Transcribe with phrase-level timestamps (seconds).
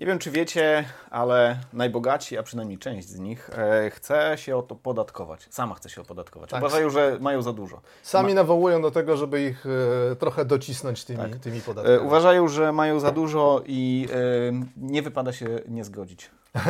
[0.00, 5.46] Nie wiem, czy wiecie, ale najbogaci, a przynajmniej część z nich, e, chce się opodatkować.
[5.50, 6.50] Sama chce się opodatkować.
[6.50, 6.60] Tak.
[6.60, 7.80] Uważają, że mają za dużo.
[8.02, 9.64] Sami nawołują do tego, żeby ich
[10.12, 11.36] e, trochę docisnąć tymi, Tak.
[11.36, 11.98] tymi E, podatkami.
[11.98, 16.30] uważają, że mają za dużo i e, nie wypada się nie zgodzić.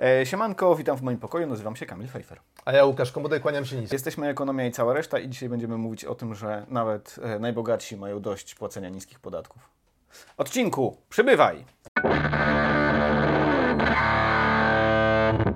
[0.00, 2.40] E, siemanko, witam w moim pokoju, nazywam się Kamil Fejfer.
[2.64, 3.94] A ja Łukasz Komodaj, kłaniam się nisko.
[3.94, 7.96] Jesteśmy Ekonomia i cała reszta i dzisiaj będziemy mówić o tym, że nawet e, najbogatsi
[7.96, 9.70] mają dość płacenia niskich podatków.
[10.36, 11.64] Odcinku, przybywaj!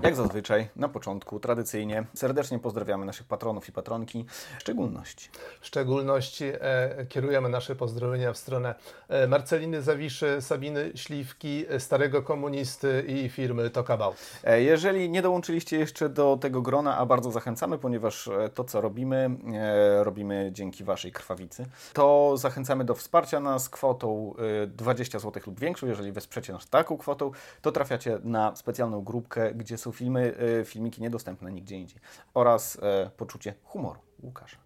[0.02, 4.24] Jak zazwyczaj, na początku, tradycyjnie, serdecznie pozdrawiamy naszych patronów i patronki,
[4.58, 5.28] w szczególności.
[5.60, 8.74] W szczególności e, kierujemy nasze pozdrowienia w stronę
[9.08, 14.16] e, Marceliny Zawiszy, Sabiny Śliwki, e, Starego Komunisty i firmy Talkabout.
[14.44, 18.80] E, Jeżeli nie dołączyliście jeszcze do tego grona, a bardzo zachęcamy, ponieważ e, to, co
[18.80, 25.42] robimy, e, robimy dzięki Waszej krwawicy, to zachęcamy do wsparcia nas kwotą e, 20 zł
[25.46, 25.86] lub większą.
[25.86, 27.30] Jeżeli wesprzecie nas taką kwotą,
[27.62, 32.00] to trafiacie na specjalną grupkę, gdzie są filmy, e, filmiki niedostępne nigdzie indziej
[32.34, 34.56] oraz e, poczucie humoru Łukasza.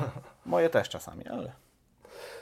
[0.46, 1.52] Moje też czasami, ale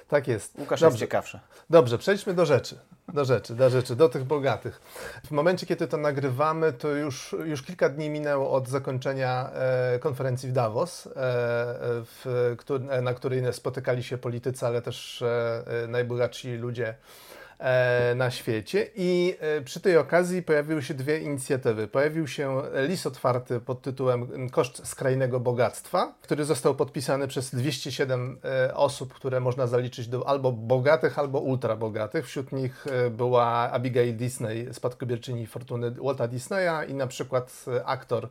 [0.09, 0.59] Tak jest.
[0.59, 1.41] Łukasz jest Dobrze, ciekawszy.
[1.71, 2.79] dobrze, przejdźmy do rzeczy.
[3.09, 4.81] Do rzeczy, do rzeczy, do tych bogatych.
[5.25, 10.49] W momencie, kiedy to nagrywamy, to już, już kilka dni minęło od zakończenia e, konferencji
[10.49, 12.55] w Davos, e, w,
[13.03, 16.95] na której spotykali się politycy, ale też e, najbogatsi ludzie
[18.15, 18.87] na świecie.
[18.97, 21.89] I e, przy tej okazji pojawiły się dwie inicjatywy.
[21.89, 28.75] Pojawił się list otwarty pod tytułem Koszt skrajnego bogactwa, który został podpisany przez 207 e,
[28.75, 32.27] osób, które można zaliczyć do albo bogatych, albo ultrabogatych.
[32.27, 38.29] Wśród nich e, była Abigail Disney, spadkobierczyni fortuny Walta Disneya i na przykład e, aktor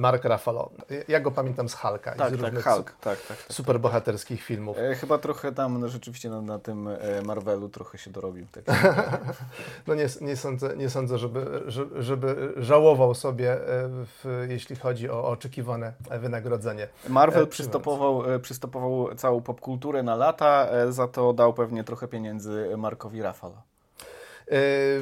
[0.00, 0.70] Mark Ruffalo.
[1.08, 3.36] Ja go pamiętam z Hulka Tak, z tak, różnych Hulk, tak, tak.
[3.38, 3.52] tak.
[3.52, 4.76] superbohaterskich filmów.
[4.78, 8.46] E, Chyba trochę tam no, rzeczywiście na, na tym e, Marvelu trochę się dorobił.
[8.52, 8.64] Tak.
[9.86, 15.10] No nie, nie sądzę, nie sądzę żeby, że- żeby żałował sobie, e, w, jeśli chodzi
[15.10, 16.88] o oczekiwane wynagrodzenie.
[17.08, 22.74] Marvel E, przystopował, e, przystopował całą popkulturę na lata, za to dał pewnie trochę pieniędzy
[22.76, 23.62] Markowi Rafala.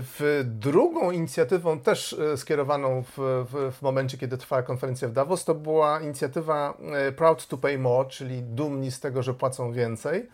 [0.03, 3.12] W drugą inicjatywą, też skierowaną w,
[3.50, 6.75] w, w momencie, kiedy trwała konferencja w Davos, to była inicjatywa
[7.16, 10.28] Proud to Pay More, czyli dumni z tego, że płacą więcej.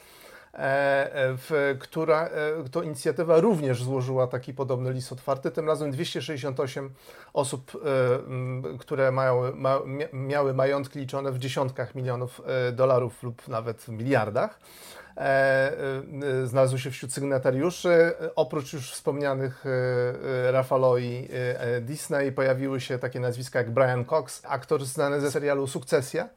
[0.56, 5.50] E, e, W, która e, to inicjatywa również złożyła taki podobny list otwarty.
[5.50, 6.90] Tym razem 268
[7.32, 7.72] osób,
[8.78, 12.40] które mają, ma, mia- miały majątki liczone w dziesiątkach milionów
[12.72, 14.58] dolarów lub nawet w miliardach
[16.44, 17.88] znalazły się wśród sygnatariuszy.
[17.88, 19.68] E, Oprócz już wspomnianych e,
[20.48, 25.20] e, Ruffalo i e, e, Disney pojawiły się takie nazwiska jak Brian Cox, aktor znany
[25.20, 26.28] ze serialu Sukcesja,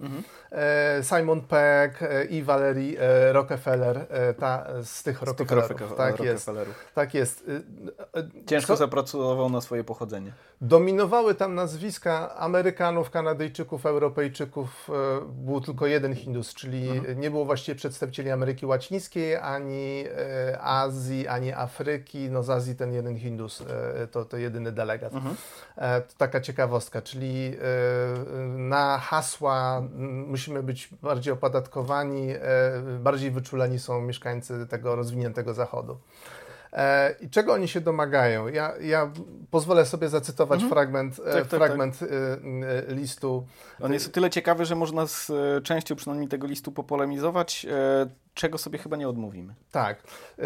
[0.51, 5.71] e, Simon Peck e, i Valerie e, Rockefeller, e, ta z tych Rockefellerów.
[5.71, 6.49] Rockefe- tak jest.
[6.95, 7.43] Tak jest.
[8.15, 10.31] E, e, Ciężko co- zapracował na swoje pochodzenie.
[10.61, 14.89] Dominowały tam nazwiska Amerykanów, Kanadyjczyków, Europejczyków.
[14.89, 21.27] e, Był tylko jeden Hindus, czyli nie było właściwie przedstawicieli Ameryki Łacińskiej, ani e, Azji,
[21.27, 22.29] ani Afryki.
[22.29, 25.13] No z Azji ten jeden Hindus e, to, to jedyny delegat.
[25.77, 27.57] E, To taka ciekawostka, czyli
[28.57, 29.81] na hasła
[30.27, 32.27] musimy być bardziej opodatkowani,
[32.99, 35.97] bardziej wyczuleni są mieszkańcy tego rozwiniętego zachodu.
[37.21, 38.47] I czego oni się domagają?
[38.47, 39.11] Ja, ja
[39.51, 43.47] pozwolę sobie zacytować fragment, e, Tak, tak, fragment e, listu.
[43.81, 45.31] On jest o tyle ciekawy, że można z
[45.63, 47.65] częścią przynajmniej tego listu popolemizować,
[48.39, 49.53] czego sobie chyba nie odmówimy.
[49.71, 50.03] Tak.
[50.39, 50.43] E,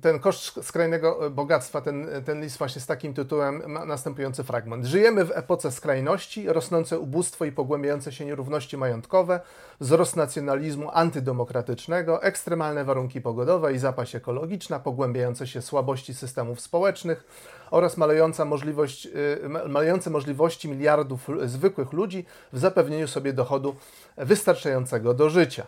[0.00, 4.84] Ten koszt skrajnego bogactwa, ten, ten list właśnie z takim tytułem ma następujący fragment.
[4.84, 9.40] Żyjemy w epoce skrajności, rosnące ubóstwo i pogłębiające się nierówności majątkowe,
[9.80, 17.24] wzrost nacjonalizmu antydemokratycznego, ekstremalne warunki pogodowe i zapaść ekologiczna, pogłębiające się słabości systemów społecznych
[17.70, 19.08] oraz malejąca możliwość,
[19.48, 23.76] ma- malejące możliwości miliardów zwykłych ludzi w zapewnieniu sobie dochodu
[24.16, 25.66] wystarczającego do życia.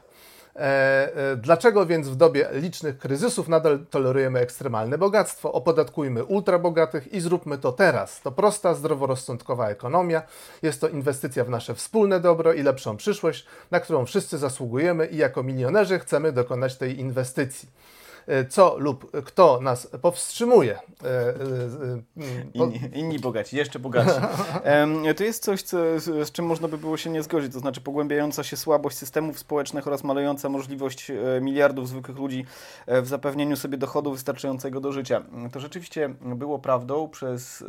[0.59, 5.53] E, e, Dlaczego więc w dobie licznych kryzysów nadal tolerujemy ekstremalne bogactwo?
[5.53, 8.21] Opodatkujmy ultrabogatych i zróbmy to teraz.
[8.21, 10.23] To prosta, zdroworozsądkowa ekonomia.
[10.63, 15.17] Jest to inwestycja w nasze wspólne dobro i lepszą przyszłość, na którą wszyscy zasługujemy i
[15.17, 17.69] jako milionerzy chcemy dokonać tej inwestycji.
[18.29, 20.79] E, Co lub kto nas powstrzymuje?
[21.05, 21.35] E, e,
[22.55, 24.21] Inni, inni bogaci, jeszcze bogatsi.
[24.63, 27.81] Em, to jest coś, co, z, czym można by było się nie zgodzić, to znaczy
[27.81, 32.45] pogłębiająca się słabość systemów społecznych oraz malejąca możliwość miliardów zwykłych ludzi
[32.87, 35.23] w zapewnieniu sobie dochodu wystarczającego do życia.
[35.53, 37.65] To rzeczywiście było prawdą przez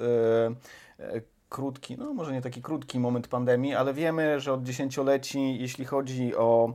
[1.50, 6.36] krótki, no może nie taki krótki moment pandemii, ale wiemy, że od dziesięcioleci, jeśli chodzi
[6.36, 6.74] o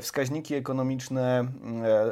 [0.00, 1.46] wskaźniki ekonomiczne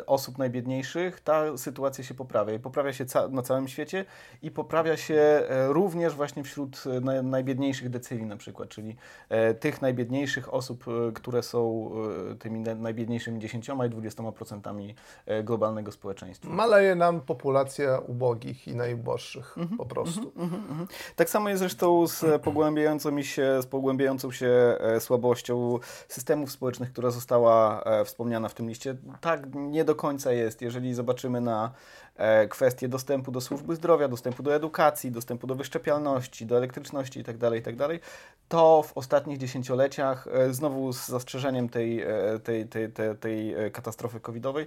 [0.06, 2.54] osób najbiedniejszych, ta sytuacja się poprawia.
[2.54, 4.04] I poprawia się na całym świecie
[4.42, 6.84] i poprawia się również właśnie wśród
[7.22, 8.96] najbiedniejszych decyli na przykład, czyli
[9.60, 10.84] tych najbiedniejszych osób,
[11.14, 11.90] które są
[12.38, 14.94] tymi najbiedniejszymi 10 i 20%
[15.44, 16.48] globalnego społeczeństwa.
[16.48, 20.32] Maleje nam populacja ubogich i najuboższych mm -hmm, po prostu.
[20.36, 21.14] Mm -hmm, mm -hmm.
[21.16, 25.78] Tak samo jest zresztą z pogłębiającą się, z pogłębiającą się e, słabością
[26.08, 27.63] systemów społecznych, która została e,
[28.04, 28.96] wspomniana w tym liście.
[29.20, 30.62] Tak nie do końca jest.
[30.62, 32.03] Jeżeli zobaczymy na E,
[32.50, 37.54] kwestie dostępu do służby zdrowia, dostępu do edukacji, dostępu do wyszczepialności, do elektryczności itd., tak
[37.54, 38.00] itd., tak
[38.48, 42.06] to w ostatnich dziesięcioleciach, e, znowu z zastrzeżeniem tej, e,
[42.42, 44.66] tej, tej, tej, tej katastrofy covidowej,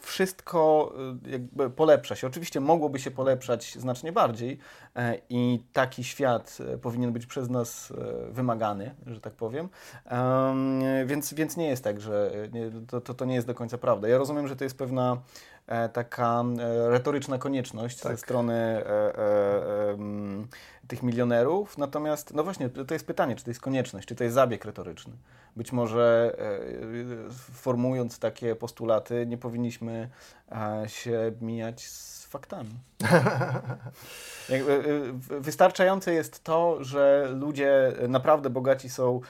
[0.00, 0.92] wszystko
[1.26, 2.26] jakby polepsza się.
[2.26, 4.58] Oczywiście mogłoby się polepszać znacznie bardziej
[5.28, 7.92] i taki świat powinien być przez nas
[8.30, 9.68] wymagany, że tak powiem.
[11.06, 12.32] Więc, więc nie jest tak, że
[12.88, 14.08] to, to, to nie jest do końca prawda.
[14.08, 15.51] Ja rozumiem, że to jest pewna E,
[15.92, 18.12] taka e, retoryczna konieczność tak.
[18.12, 19.12] ze strony e,
[20.88, 21.78] tych milionerów.
[21.78, 25.12] Natomiast, no właśnie, to jest pytanie, czy to jest konieczność, czy to jest zabieg retoryczny.
[25.56, 26.36] Być może
[27.54, 30.08] formując takie postulaty, nie powinniśmy
[30.86, 32.70] się mijać z faktami.
[35.40, 39.20] Wystarczające jest to, że ludzie naprawdę bogaci są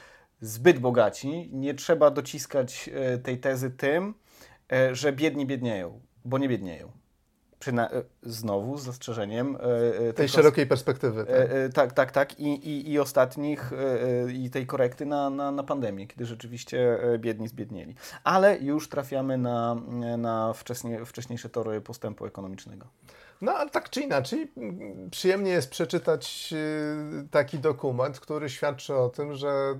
[0.41, 1.51] zbyt bogaci.
[1.53, 2.91] Nie trzeba dociskać
[3.23, 4.15] tej tezy tym,
[4.93, 6.91] że biedni biednieją bo nie biednieją.
[7.59, 9.59] Przyna e, znowu z zastrzeżeniem
[10.09, 11.27] e, tej szerokiej perspektywy.
[11.75, 12.13] Tak, tak, tak.
[12.13, 12.41] tak.
[12.41, 13.71] I, i, I ostatnich,
[14.35, 17.95] i tej korekty na, na, na pandemię, kiedy rzeczywiście biedni zbiednieli.
[18.25, 19.77] Ale już trafiamy na,
[20.19, 22.87] na wcześnie, wcześniejsze tory postępu ekonomicznego.
[23.43, 24.53] No, ale tak czy inaczej,
[25.11, 26.55] przyjemnie jest przeczytać
[27.23, 29.75] y, taki dokument, który świadczy o tym, że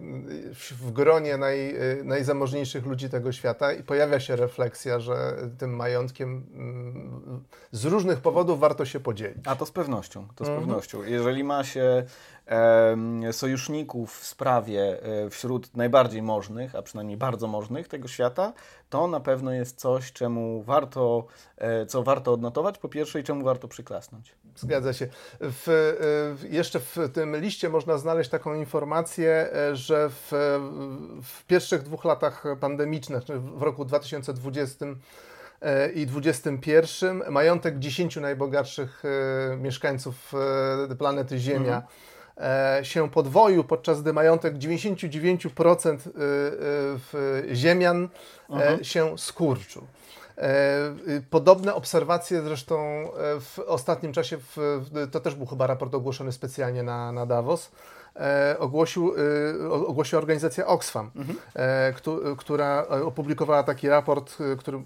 [0.53, 7.45] w gronie naj, y, najzamożniejszych ludzi tego świata pojawia się refleksja, że tym majątkiem mm,
[7.73, 9.47] z różnych powodów warto się podzielić.
[9.47, 10.67] A to z pewnością, to z mhm.
[10.67, 11.03] pewnością.
[11.03, 12.05] Jeżeli ma się
[13.33, 18.53] sojuszników w sprawie e, wśród najbardziej możnych, a przynajmniej bardzo możnych tego świata,
[18.91, 21.27] to na pewno jest coś, czemu warto,
[21.59, 24.35] e, co warto odnotować po pierwsze i czemu warto przyklasnąć.
[24.57, 25.09] Zgadza się.
[25.41, 25.69] W,
[26.43, 30.33] e, jeszcze w tym liście można znaleźć taką informację, że w,
[31.23, 34.87] w pierwszych dwóch latach pandemicznych, w roku 2020
[35.95, 39.03] i 21 majątek 10 najbogatszych
[39.59, 40.33] mieszkańców
[40.99, 41.83] planety Ziemia mhm
[42.83, 46.11] się podwoił, podczas gdy majątek 99% y,
[47.51, 48.09] y, ziemian
[48.51, 48.85] e, mhm.
[48.85, 49.87] się skurczył.
[50.39, 53.09] E, y, podobne obserwacje zresztą
[53.41, 54.83] w ostatnim czasie, w,
[55.13, 58.02] to też był chyba raport ogłoszony specjalnie na, na Davos, e,
[58.59, 59.15] ogłosił,
[59.63, 61.39] e, ogłosiła organizacja Oxfam, mhm.
[61.55, 61.95] e,
[62.39, 64.83] która opublikowała taki raport, który,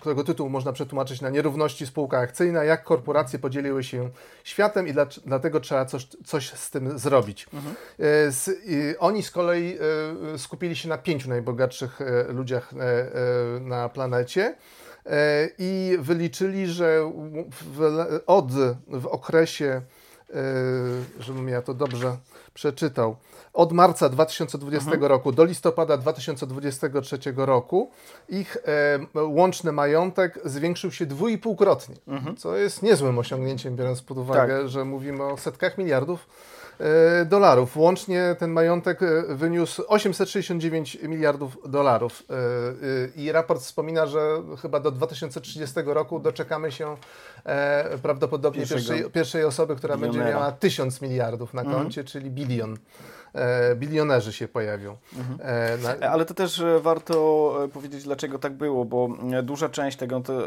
[0.00, 4.10] którego tytuł można przetłumaczyć na nierówności spółka akcyjna, jak korporacje podzieliły się
[4.44, 7.46] światem i dla, dlatego trzeba coś, coś z tym zrobić.
[7.52, 7.74] Mhm.
[8.32, 8.50] Z,
[8.98, 9.78] oni z kolei
[10.36, 11.98] skupili się na pięciu najbogatszych
[12.28, 12.72] ludziach
[13.60, 14.54] na planecie
[15.58, 17.12] i wyliczyli, że
[17.50, 18.52] w, od
[18.88, 19.82] w okresie,
[21.18, 22.16] żebym ja to dobrze
[22.54, 23.16] przeczytał,
[23.52, 25.10] od marca 2020 mhm.
[25.10, 27.90] roku do listopada 2023 roku
[28.28, 28.56] ich
[29.14, 32.36] e, łączny majątek zwiększył się dwuipółkrotnie, mhm.
[32.36, 34.68] co jest niezłym osiągnięciem, biorąc pod uwagę, tak.
[34.68, 36.26] że mówimy o setkach miliardów
[37.26, 37.76] dolarów.
[37.76, 42.22] Łącznie ten majątek e, wyniósł 869 miliardów dolarów.
[42.30, 42.34] E,
[43.16, 46.96] I raport wspomina, że chyba do 2030 roku doczekamy się
[48.02, 52.06] prawdopodobnie pierwszej, pierwszej osoby, która będzie miała 1000 miliardów na koncie, mhm.
[52.06, 52.78] czyli bilion e,
[53.76, 54.96] bilionerzy się pojawią.
[55.16, 55.38] Mhm.
[55.42, 56.08] E, na...
[56.08, 60.20] Ale to też e, warto e, powiedzieć, dlaczego tak było, bo e, duża część tego,
[60.20, 60.42] to,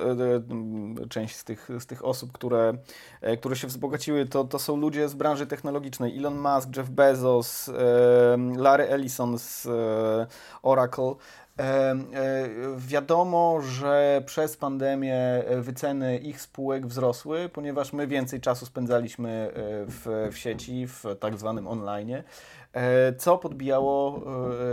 [1.10, 2.74] część z tych, z tych osób, które,
[3.40, 6.18] które się wzbogaciły, to, to są ludzie z branży technologicznej.
[6.18, 7.72] Elon Musk, Jeff Bezos,
[8.58, 9.68] Larry Ellison z
[10.64, 11.16] Oracle.
[12.78, 19.52] Wiadomo, że przez pandemię wyceny ich spółek wzrosły, ponieważ my więcej czasu spędzaliśmy
[19.88, 22.24] w, w sieci, w tak zwanym online.
[22.76, 24.22] E, co podbijało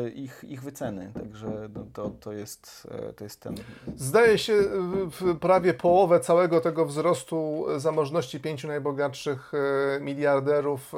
[0.05, 1.13] e, ich, ich wyceny.
[1.15, 3.55] Także no, to, to, jest, e, to jest ten.
[3.97, 4.55] Zdaje się,
[5.41, 9.53] prawie połowę całego tego wzrostu zamożności pięciu najbogatszych
[10.01, 10.93] miliarderów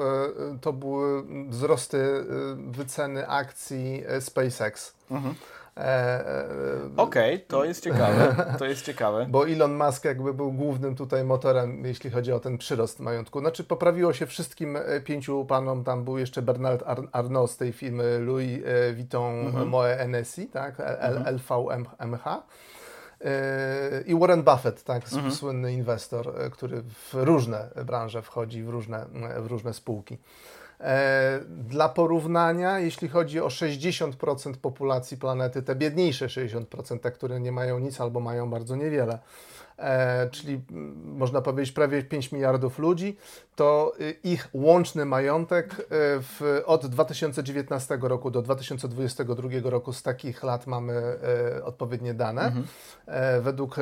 [0.60, 2.24] to były wzrosty
[2.56, 4.94] wyceny akcji SpaceX.
[5.10, 5.34] Mhm.
[5.76, 6.44] E, e,
[6.96, 8.34] Okej, okay, to jest ciekawe.
[8.58, 9.26] To jest ciekawe.
[9.30, 13.40] Bo Elon Musk jakby był głównym tutaj motorem, jeśli chodzi o ten przyrost majątku.
[13.40, 18.18] Znaczy poprawiło się wszystkim e, pięciu panom, tam był jeszcze Bernard Arnault z tej firmy
[18.18, 18.60] Louis
[18.94, 19.68] Vuitton mhm.
[19.68, 20.80] Moe NSI, tak?
[20.80, 21.36] Mhm.
[21.36, 22.42] LVMH.
[24.06, 25.32] I Warren Buffett, tak, mhm.
[25.32, 29.06] słynny inwestor, który w różne branże wchodzi, w różne,
[29.38, 30.18] w różne spółki.
[30.80, 37.52] E, dla porównania, jeśli chodzi o 60% populacji planety, te biedniejsze 60%, te, które nie
[37.52, 39.18] mają nic albo mają bardzo niewiele,
[40.30, 43.16] czyli mm, można powiedzieć prawie 5 miliardów ludzi,
[43.56, 50.42] to y, ich łączny majątek y, w, od 2019 roku do 2022 roku z takich
[50.42, 51.18] lat mamy
[51.58, 52.42] y, odpowiednie dane.
[52.42, 52.66] Mhm.
[53.06, 53.76] E, według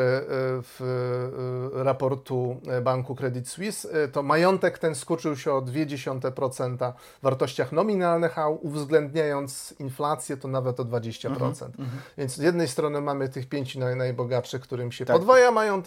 [1.73, 8.49] raportu banku Credit Suisse to majątek ten skurczył się o 0,2% w wartościach nominalnych, a
[8.49, 11.27] uwzględniając inflację to nawet o 20%.
[11.27, 11.53] Mhm.
[11.63, 11.89] Mhm.
[12.19, 15.17] Więc z jednej strony mamy tych pięciu naj, najbogatszych, którym się tak.
[15.17, 15.82] podwaja majątek,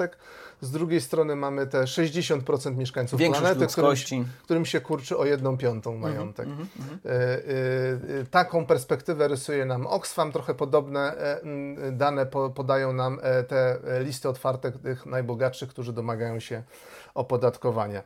[0.61, 5.57] z drugiej strony mamy te 60% mieszkańców Większość planety, którym, którym, się kurczy o jedną
[5.57, 6.45] piątą mhm, majątek.
[6.45, 6.67] Mm -hmm,
[7.05, 11.15] y, taką perspektywę rysuje nam Oxfam, trochę podobne
[11.91, 16.63] dane po, podają nam te listy otwarte tych najbogatszych, którzy domagają się
[17.13, 18.03] opodatkowania.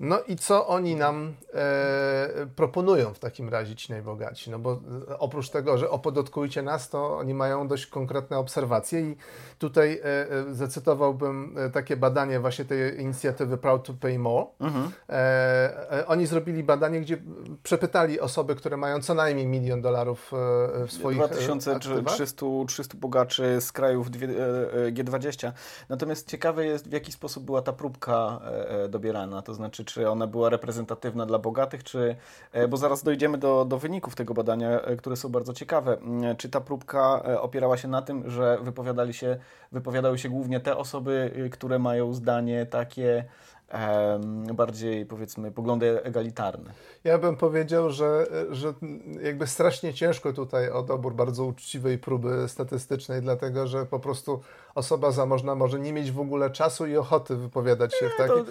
[0.00, 4.50] No i co oni nam e, proponują w takim razie ci najbogatsi?
[4.50, 9.16] No bo e, oprócz tego, że opodatkujcie nas, to oni mają dość konkretne obserwacje i
[9.58, 14.46] tutaj e, e zacytowałbym e, takie badanie właśnie tej inicjatywy Proud to Pay More.
[14.60, 14.90] Mhm.
[15.08, 17.18] E, oni zrobili badanie, gdzie
[17.62, 20.32] przepytali osoby, które mają co najmniej milion dolarów
[20.86, 24.10] w swoich 2300 300 bogaczy z krajów
[24.92, 25.52] G20.
[25.88, 28.40] Natomiast ciekawe jest, w jaki sposób była ta próbka
[28.88, 32.16] dobierana, to znaczy czy ona była reprezentatywna dla bogatych, czy,
[32.52, 35.98] e, bo zaraz dojdziemy do, do wyników tego badania, e, które są bardzo ciekawe.
[35.98, 39.38] Mm, czy ta próbka e, opierała się na tym, że wypowiadali się,
[39.72, 43.24] wypowiadały się głównie te osoby, które mają zdanie takie,
[44.54, 46.72] bardziej powiedzmy poglądy egalitarne.
[47.04, 48.74] Ja bym powiedział, że, że
[49.22, 54.40] jakby strasznie ciężko tutaj o dobór bardzo uczciwej próby statystycznej, dlatego że po prostu
[54.78, 58.44] osoba zamożna może nie mieć w ogóle czasu i ochoty wypowiadać się nie, w takiej...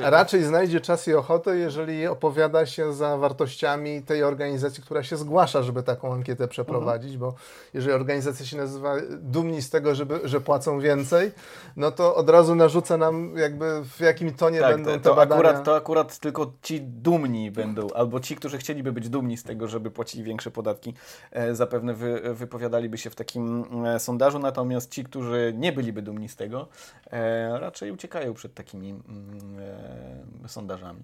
[0.00, 5.62] Raczej znajdzie czas i ochotę, jeżeli opowiada się za wartościami tej organizacji, która się zgłasza,
[5.62, 7.30] żeby taką ankietę przeprowadzić, mhm.
[7.30, 7.38] bo
[7.74, 11.32] jeżeli organizacja się nazywa dumni z tego, żeby, że płacą więcej,
[11.76, 15.40] no to od razu narzuca nam jakby w jakim tonie tak, będą te to badania.
[15.40, 19.68] Akurat, to akurat tylko ci dumni będą, albo ci, którzy chcieliby być dumni z tego,
[19.68, 20.94] żeby płacili większe podatki,
[21.30, 26.28] e, zapewne wy, wypowiadaliby się w takim e, sondażu, natomiast ci, którzy nie byliby dumni
[26.28, 26.68] z tego,
[27.10, 29.00] e, raczej uciekają przed takimi mm,
[30.44, 31.02] e, sondażami.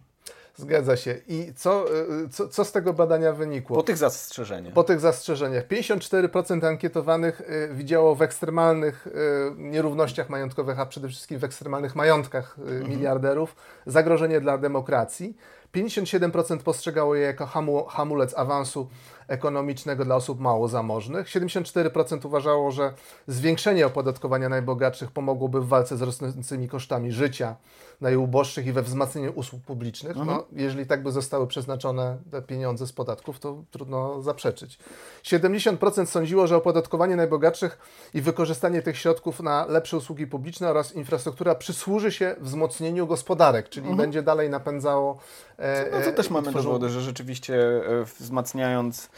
[0.57, 1.21] Zgadza się.
[1.29, 3.77] I co, e, co, co, z tego badania wynikło?
[3.77, 4.75] Po tych zastrzeżeniach.
[4.75, 5.67] Po tych zastrzeżeniach.
[5.67, 9.09] 54% ankietowanych e, widziało w ekstremalnych
[9.57, 12.89] nierównościach majątkowych, a przede wszystkim w ekstremalnych majątkach mhm.
[12.89, 13.57] miliarderów
[13.87, 15.37] zagrożenie dla demokracji.
[15.75, 17.47] 57% postrzegało je jako
[17.89, 18.89] hamulec awansu
[19.29, 21.27] ekonomicznego dla osób mało zamożnych.
[21.27, 22.93] 74% uważało, że
[23.27, 27.57] zwiększenie opodatkowania najbogatszych pomogłoby w walce z rosnącymi kosztami życia
[28.01, 30.17] najuboższych i we wzmacnianiu usług publicznych.
[30.17, 30.43] No, mhm.
[30.53, 34.79] jeżeli tak by zostały przeznaczone te pieniądze z podatków, to trudno zaprzeczyć.
[35.25, 37.79] 70% sądziło, że opodatkowanie najbogatszych
[38.15, 43.89] i wykorzystanie tych środków na lepsze usługi publiczne oraz infrastruktura przysłuży się wzmocnieniu gospodarek, czyli
[43.89, 43.97] mhm.
[43.97, 45.19] będzie dalej napędzało.
[45.59, 46.65] E, no to też mamy tworzą...
[46.65, 49.09] dowody, że rzeczywiście e, wzmacniając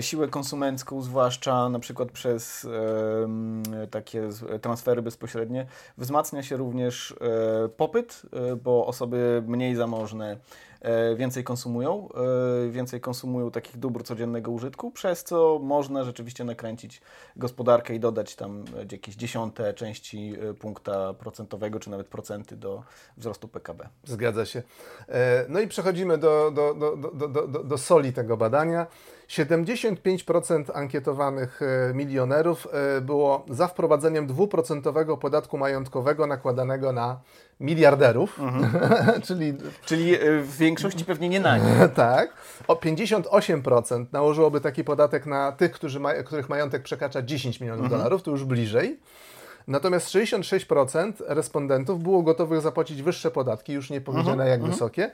[0.00, 4.28] siłę konsumencką, zwłaszcza na przykład przez e, takie
[4.62, 5.66] transfery bezpośrednie,
[5.98, 7.14] wzmacnia się również
[7.64, 8.22] e, popyt,
[8.62, 10.36] bo osoby mniej zamożne
[11.16, 12.08] więcej konsumują,
[12.70, 17.00] więcej konsumują takich dóbr codziennego użytku, przez co można rzeczywiście nakręcić
[17.36, 22.82] gospodarkę i dodać tam jakieś dziesiąte części punkta procentowego, czy nawet procenty do
[23.16, 23.88] wzrostu PKB.
[24.04, 24.62] Zgadza się.
[25.48, 28.86] No i przechodzimy do, do, do, do, do, do soli tego badania.
[29.28, 37.20] 75% ankietowanych e, milionerów e, było za wprowadzeniem dwuprocentowego podatku majątkowego nakładanego na
[37.60, 38.82] miliarderów, mhm.
[39.26, 39.54] czyli...
[39.84, 41.92] Czyli e, w większości pewnie nie na nich.
[41.94, 42.32] tak.
[42.68, 48.00] O 58% nałożyłoby taki podatek na tych, którzy ma, których majątek przekracza 10 milionów mhm.
[48.00, 49.00] dolarów, to już bliżej.
[49.66, 54.48] Natomiast 66% respondentów było gotowych zapłacić wyższe podatki, już nie powiedziane mhm.
[54.48, 55.12] jak wysokie, E,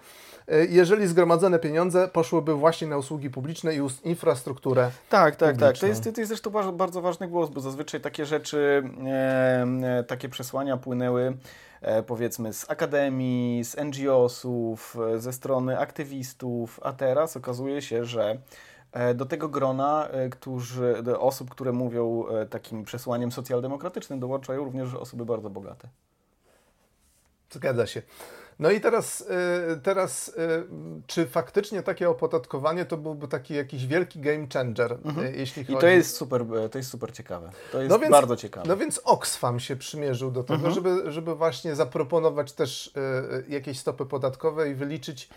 [0.68, 4.90] jeżeli zgromadzone pieniądze poszłyby właśnie na usługi publiczne i infrastrukturę.
[5.08, 5.66] Tak, tak, publiczną.
[5.66, 5.78] tak.
[5.78, 10.28] To jest, to jest zresztą bardzo, bardzo ważny głos, bo zazwyczaj takie rzeczy, e, takie
[10.28, 11.36] przesłania płynęły
[11.80, 18.38] e, powiedzmy z akademii, z NGO-sów, e, ze strony aktywistów, a teraz okazuje się, że
[18.92, 25.50] e, do tego grona którzy, osób, które mówią takim przesłaniem socjaldemokratycznym, dołączają również osoby bardzo
[25.50, 25.88] bogate.
[27.50, 28.02] Zgadza się.
[28.58, 30.32] No i teraz, y, teraz y,
[31.06, 35.34] czy faktycznie takie opodatkowanie to byłby taki jakiś wielki game changer, y, mhm.
[35.34, 35.78] jeśli chodzi...
[35.78, 37.50] I to jest super, to jest super ciekawe.
[37.72, 38.68] To jest no więc, bardzo ciekawe.
[38.68, 40.74] No więc Oxfam się przymierzył do tego, mhm.
[40.74, 42.92] żeby, żeby właśnie zaproponować też
[43.48, 45.28] jakieś stopy podatkowe i wyliczyć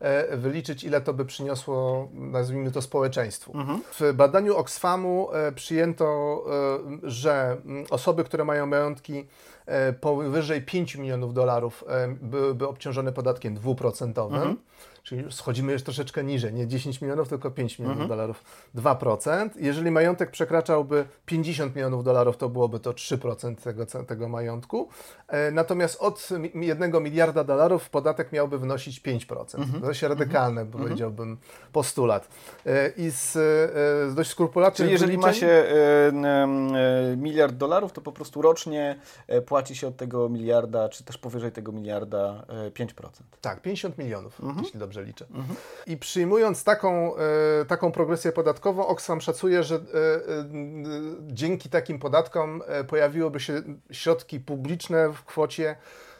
[0.00, 3.52] E, wyliczyć, ile to by przyniosło, nazwijmy to, społeczeństwu.
[3.54, 3.80] Mhm.
[4.00, 6.44] W badaniu Oxfamu e, przyjęto,
[7.04, 7.56] e, że
[7.90, 9.26] osoby, które mają majątki
[10.00, 11.84] powyżej 5 milionów dolarów
[12.22, 14.36] byłyby obciążone podatkiem dwuprocentowym.
[14.36, 14.56] Mhm
[15.04, 18.08] czyli schodzimy już troszeczkę niżej, nie 10 milionów, tylko 5 milionów mhm.
[18.08, 18.44] dolarów,
[18.74, 19.50] 2%.
[19.56, 24.88] Jeżeli majątek przekraczałby 50 milionów dolarów, to byłoby to 3% tego, tego majątku.
[25.28, 29.58] E, natomiast od 1 miliarda dolarów podatek miałby wynosić 5%.
[29.58, 29.82] Mhm.
[29.82, 30.84] To jest radykalny, mhm.
[30.84, 31.36] powiedziałbym,
[31.72, 32.28] postulat.
[32.66, 35.64] E, I z, e, z dość skrupulatnych Czyli jeżeli ma się
[37.16, 39.00] miliard dolarów, to po prostu rocznie
[39.46, 42.44] płaci się od tego miliarda, czy też powyżej tego miliarda
[42.74, 43.08] 5%.
[43.40, 44.64] Tak, 50 milionów, mhm.
[44.64, 45.26] jeśli dobrze dobrze liczę.
[45.34, 45.56] Mhm.
[45.86, 49.82] I przyjmując taką, e, taką progresję podatkową, Oxfam szacuje, że e, e,
[51.20, 55.76] dzięki takim podatkom pojawiłyby się środki publiczne w kwocie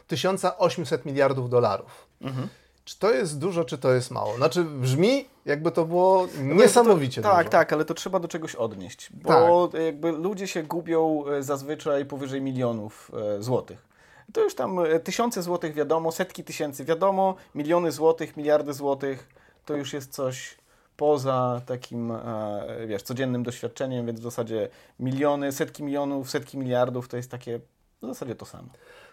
[0.07, 2.07] 1800 miliardów dolarów.
[2.21, 2.47] Mhm.
[2.85, 4.35] Czy to jest dużo, czy to jest mało?
[4.35, 8.55] Znaczy brzmi, jakby to było no niesamowicie to, Tak, tak, ale to trzeba do czegoś
[8.55, 9.81] odnieść, bo tak.
[9.81, 13.94] jakby ludzie się gubią zazwyczaj powyżej milionów złotych
[14.33, 19.27] to już tam e, tysiące złotych wiadomo, setki tysięcy wiadomo, miliony złotych, miliardy złotych,
[19.65, 20.57] to już jest coś
[20.97, 27.17] poza takim, e, wiesz, codziennym doświadczeniem, więc w zasadzie miliony, setki milionów, setki miliardów to
[27.17, 27.59] jest takie
[28.01, 28.67] w zasadzie to samo.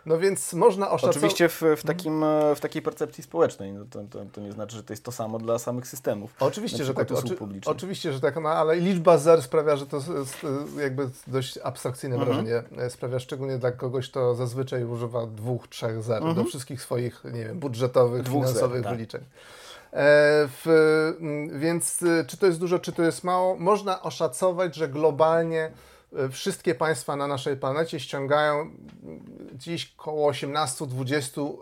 [0.07, 1.17] No więc można oszacować...
[1.17, 2.25] Oczywiście w, w, takim,
[2.57, 3.73] w takiej percepcji społecznej.
[3.73, 6.35] No to, to, to, nie znaczy, że to jest to samo dla samych systemów.
[6.41, 7.13] Oczywiście, że tak.
[7.13, 10.47] Oczy, oczywiście, że tak, no, ale liczba zer sprawia, że to jest
[10.79, 12.33] jakby dość abstrakcyjne mhm.
[12.33, 12.85] wrażenie.
[12.85, 16.35] E, sprawia szczególnie dla kogoś, kto zazwyczaj używa dwóch, trzech zer mhm.
[16.35, 18.93] do wszystkich swoich, nie wiem, budżetowych, dwóch finansowych zer, tak.
[18.93, 19.21] wyliczeń.
[19.21, 19.27] E,
[20.65, 21.13] w,
[21.53, 23.57] więc e, czy to jest dużo, czy to jest mało?
[23.57, 25.92] Można oszacować, że globalnie E,
[26.31, 28.71] wszystkie państwa na naszej planecie ściągają
[29.55, 31.53] dziś około 18-20 e,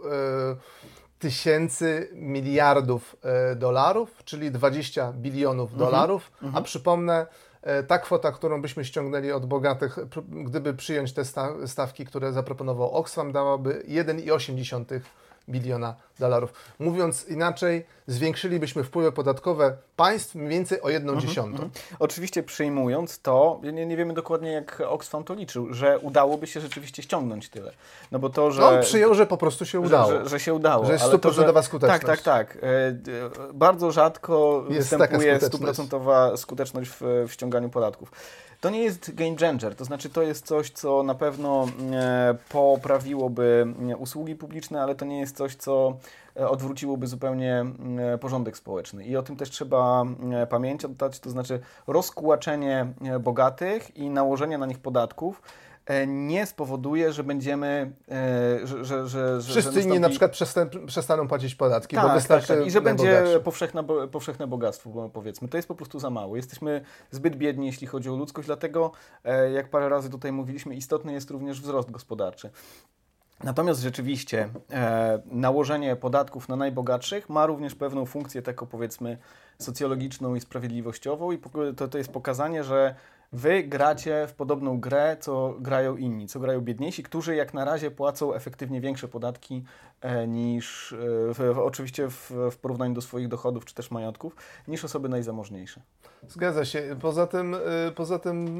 [1.18, 5.90] tysięcy miliardów e, dolarów, czyli 20 bilionów mhm.
[5.90, 6.64] dolarów, a mhm.
[6.64, 7.26] przypomnę,
[7.86, 9.98] ta kwota, którą byśmy ściągnęli od bogatych,
[10.28, 11.24] gdyby przyjąć te
[11.66, 15.00] stawki, które zaproponował Oxfam, dałaby 1,8
[15.48, 16.52] biliona dolarów.
[16.78, 21.62] Mówiąc inaczej, zwiększylibyśmy wpływy podatkowe państw mniej więcej o jedną mhm, dziesiątą.
[21.62, 21.70] Mhm.
[21.98, 27.02] Oczywiście przyjmując to, nie, nie wiemy dokładnie jak Oxfam to liczył, że udałoby się rzeczywiście
[27.02, 27.72] ściągnąć tyle.
[28.12, 28.60] No bo to, że...
[28.60, 30.10] No, przyjął, że po prostu się udało.
[30.10, 30.86] Że, że, że się udało.
[30.86, 32.06] Że jest stuprocentowa skuteczność.
[32.06, 32.64] Tak, tak, tak.
[32.64, 32.94] E,
[33.54, 38.10] bardzo rzadko jest występuje stuprocentowa skuteczność w, w ściąganiu podatków.
[38.60, 43.66] To nie jest game changer, to znaczy to jest coś, co na pewno e, poprawiłoby
[43.90, 45.92] e, usługi publiczne, ale to nie jest coś, co e,
[46.34, 47.64] odwróciłoby zupełnie
[48.20, 49.04] porządek społeczny.
[49.04, 50.04] I o tym też trzeba
[50.48, 52.86] pamiętać, to znaczy rozkłaczenie
[53.20, 55.42] bogatych i nałożenie na nich podatków
[55.90, 59.88] E, nie spowoduje, że będziemy, e, że, że, że Wszyscy nastąpi...
[59.88, 60.32] inni na przykład
[60.86, 62.66] przestaną płacić podatki, tak, bo wystarczy tak, tak.
[62.66, 65.48] I że będzie powszechne, powszechne bogactwo, powiedzmy.
[65.48, 66.36] To jest po prostu za mało.
[66.36, 68.92] Jesteśmy zbyt biedni, jeśli chodzi o ludzkość, dlatego,
[69.24, 72.50] e, jak parę razy tutaj mówiliśmy, istotny jest również wzrost gospodarczy.
[73.44, 79.18] Natomiast rzeczywiście e, nałożenie podatków na najbogatszych ma również pewną funkcję taką powiedzmy
[79.58, 81.38] socjologiczną i sprawiedliwościową i
[81.76, 82.94] to, to jest pokazanie, że
[83.32, 87.90] Wy gracie w podobną grę, co grają inni, co grają biedniejsi, którzy jak na razie
[87.90, 89.64] płacą efektywnie większe podatki
[90.00, 90.96] e, niż, e,
[91.34, 94.36] w, oczywiście w, w, porównaniu do swoich dochodów czy też majątków,
[94.68, 95.80] niż osoby najzamożniejsze.
[96.28, 96.96] Zgadza się.
[97.00, 97.58] Poza tym, e,
[97.94, 98.58] poza tym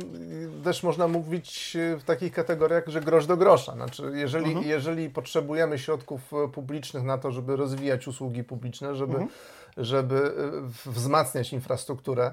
[0.64, 3.72] też można mówić w takich kategoriach, że grosz do grosza.
[3.72, 4.66] Znaczy, jeżeli, mhm.
[4.66, 9.30] jeżeli potrzebujemy środków publicznych na to, żeby rozwijać usługi publiczne, żeby, mhm.
[9.76, 10.32] żeby
[10.86, 12.32] wzmacniać infrastrukturę,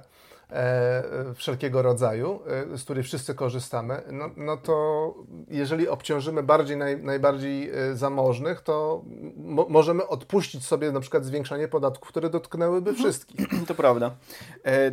[1.35, 2.39] wszelkiego rodzaju,
[2.73, 5.13] e, z której wszyscy korzystamy, no, no to
[5.47, 9.03] jeżeli obciążymy bardziej naj, najbardziej e, zamożnych, to
[9.37, 13.05] mo możemy odpuścić sobie na przykład zwiększanie podatków, które dotknęłyby mhm.
[13.05, 13.47] wszystkich.
[13.67, 14.11] To prawda.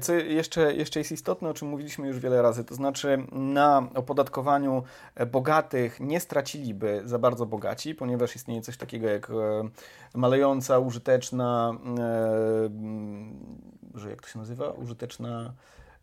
[0.01, 4.83] Co jeszcze, jeszcze jest istotne, o czym mówiliśmy już wiele razy, to znaczy na opodatkowaniu
[5.33, 9.33] bogatych nie straciliby za bardzo bogaci, ponieważ istnieje coś takiego jak
[10.15, 11.79] malejąca, użyteczna
[13.95, 14.71] że jak to się nazywa?
[14.71, 15.53] Użyteczna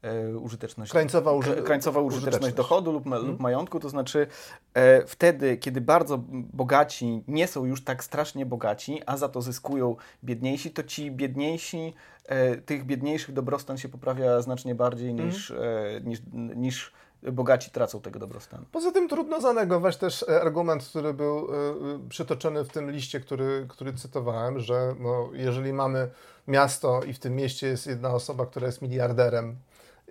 [0.01, 1.61] e, użyteczność, krańcowa, uży...
[1.63, 3.27] krańcowa użyteczność, użyteczność dochodu lub, hmm.
[3.27, 4.27] lub majątku, to znaczy
[4.73, 6.17] e, wtedy, kiedy bardzo
[6.53, 11.93] bogaci nie są już tak strasznie bogaci, a za to zyskują biedniejsi, to ci biedniejsi,
[12.25, 16.07] e, tych biedniejszych dobrostan się poprawia znacznie bardziej niż, hmm.
[16.07, 16.21] niż,
[16.55, 16.91] niż
[17.23, 18.65] bogaci tracą tego dobrostanu.
[18.71, 23.19] Poza tym trudno zanegować też e, argument, który był e, e, przytoczony w tym liście,
[23.19, 26.09] który, który cytowałem, że no, jeżeli mamy
[26.47, 29.55] miasto i w tym mieście jest jedna osoba, która jest miliarderem,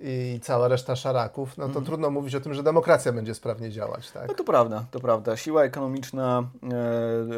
[0.01, 1.85] i cała reszta szaraków, no to mm.
[1.85, 4.11] trudno mówić o tym, że demokracja będzie sprawnie działać.
[4.11, 4.29] Tak?
[4.29, 5.37] No to prawda, to prawda.
[5.37, 6.49] Siła ekonomiczna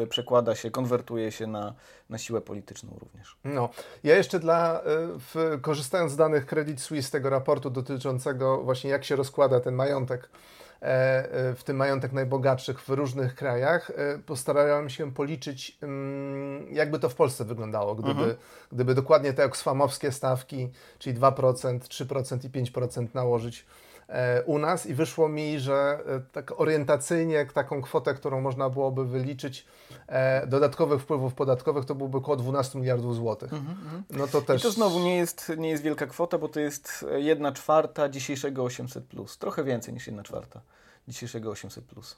[0.03, 1.73] e, przekłada się, konwertuje się na,
[2.09, 3.37] na siłę polityczną również.
[3.43, 3.69] No,
[4.03, 4.83] ja jeszcze dla, e,
[5.19, 10.29] w, korzystając z danych Credit Suisse, tego raportu dotyczącego właśnie jak się rozkłada ten majątek
[10.83, 13.91] E, e, w tym majątek najbogatszych w różnych krajach,
[14.25, 18.35] postarałem się policzyć, mm, jakby to w Polsce wyglądało, gdyby, mhm.
[18.71, 23.65] gdyby dokładnie te oksfamowskie stawki, czyli 2%, 3% i 5% nałożyć
[24.45, 25.99] u nas i wyszło mi, że
[26.31, 29.65] tak orientacyjnie taką kwotę, którą można byłoby wyliczyć
[30.47, 33.53] dodatkowych wpływów podatkowych, to byłby około 12 miliardów złotych.
[33.53, 34.61] Mhm, mhm, no to też...
[34.61, 38.63] I to znowu nie jest, nie jest wielka kwota, bo to jest 1 czwarta dzisiejszego
[38.63, 39.01] 800+.
[39.01, 39.37] Plus.
[39.37, 40.61] Trochę więcej niż 1 czwarta
[41.07, 41.85] dzisiejszego 800.
[41.85, 42.17] Plus.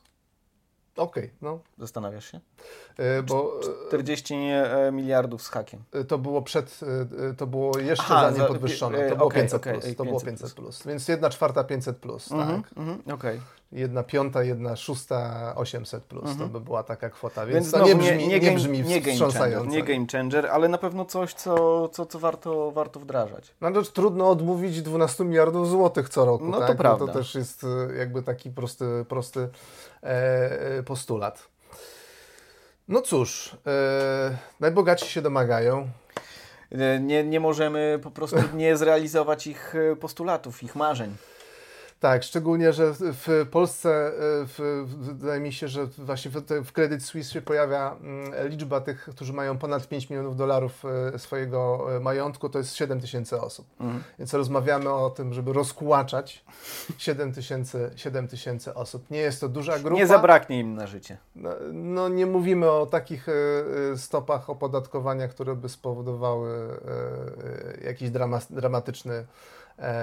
[0.98, 1.60] Okej, okay, no.
[1.78, 2.40] Zastanawiasz się?
[2.98, 5.84] Yy, bo, 40 e, miliardów z hakiem.
[5.92, 6.80] E, to było przed,
[7.38, 9.10] to było jeszcze Aha, zanim podwyższone.
[9.10, 9.84] To było okay, 500 okay, plus.
[9.84, 10.54] To 500 było 500 plus.
[10.54, 10.88] plus.
[10.88, 12.78] Więc 1 czwarta 500 plus, mm -hmm, tak.
[12.78, 13.40] Mm -hmm, okay
[13.72, 16.24] jedna piąta, jedna szósta 800 plus.
[16.24, 16.40] Mhm.
[16.40, 19.02] To by była taka kwota, więc, więc to nie brzmi, nie, nie, nie brzmi nie
[19.02, 23.56] game changer, nie game changer, ale na pewno coś, co, co, co warto, warto wdrażać.
[23.62, 26.46] No to trudno odmówić 12 miliardów złotych co roku.
[26.46, 26.68] No tak?
[26.68, 27.06] to prawda.
[27.06, 29.50] No to też jest e, jakby taki prosty, prosty
[30.04, 30.08] e,
[30.78, 31.48] e, postulat.
[32.88, 35.90] No cóż, e, najbogatsi się domagają.
[37.02, 41.16] Nie, nie możemy po prostu nie zrealizować ich postulatów, ich marzeń.
[42.06, 44.12] Tak, szczególnie, że w Polsce e,
[44.46, 49.10] w, wydaje mi się, że właśnie w, w Credit Suisse się pojawia mm, liczba tych,
[49.12, 53.66] którzy mają ponad 5 milionów dolarów e, swojego e, majątku, to jest 7 tysięcy osób.
[53.80, 54.04] Mhm.
[54.20, 56.46] Więc rozmawiamy o tym, żeby rozkłaczać
[56.98, 59.12] 7 tysięcy 7 tysięcy osób.
[59.12, 59.96] Nie jest to duża grupa.
[59.96, 61.18] Nie zabraknie im na życie.
[61.36, 63.28] No, no nie mówimy o takich
[63.96, 66.68] stopach opodatkowania, które by spowodowały
[67.84, 68.10] jakiś
[68.50, 69.26] dramatyczny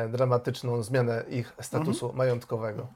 [0.09, 2.19] dramatyczną zmianę ich statusu mhm.
[2.19, 2.87] majątkowego.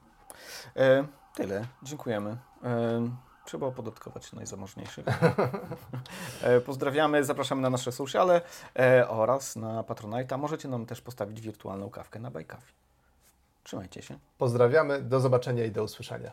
[0.75, 1.65] E, tyle.
[1.83, 2.37] Dziękujemy.
[2.63, 3.09] E,
[3.45, 5.05] trzeba opodatkować najzamożniejszych.
[6.41, 8.41] e, pozdrawiamy, zapraszamy na nasze sociale
[8.79, 10.37] e, oraz na Patronite'a.
[10.37, 12.73] Możecie nam też postawić wirtualną kawkę na Bajkafi.
[13.63, 14.19] Trzymajcie się.
[14.37, 16.31] Pozdrawiamy, do zobaczenia i do usłyszenia.